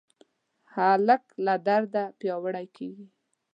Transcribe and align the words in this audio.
هلک 0.75 1.23
له 1.45 1.53
درده 1.67 2.03
پیاوړی 2.19 2.65
کېږي. 2.75 3.07